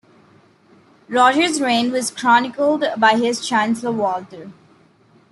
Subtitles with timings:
[1.09, 4.51] Roger's reign was chronicled by his chancellor Walter.